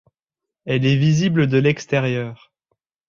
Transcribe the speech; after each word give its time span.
Elle 0.65 0.87
est 0.87 0.95
visible 0.95 1.45
de 1.45 1.59
l'extérieur. 1.59 2.51